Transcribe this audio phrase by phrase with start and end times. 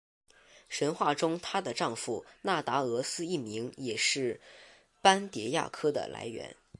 [0.67, 4.41] 神话中她的丈夫达那俄斯一名也是
[4.99, 6.55] 斑蝶亚科的来源。